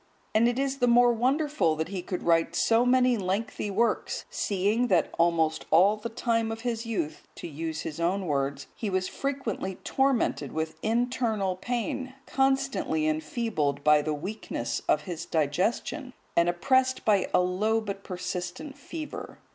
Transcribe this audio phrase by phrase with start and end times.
[0.33, 4.87] And it is the more wonderful that he could write so many lengthy works, seeing
[4.87, 9.07] that almost all the time of his youth, to use his own words, he was
[9.07, 17.05] frequently tormented with internal pain, constantly enfeebled by the weakness of his digestion, and oppressed
[17.05, 19.37] by a low but persistent fever.